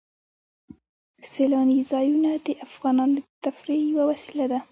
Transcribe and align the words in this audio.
سیلاني 1.31 1.79
ځایونه 1.91 2.31
د 2.45 2.47
افغانانو 2.65 3.15
د 3.17 3.25
تفریح 3.45 3.81
یوه 3.91 4.03
وسیله 4.11 4.45
ده. 4.51 4.59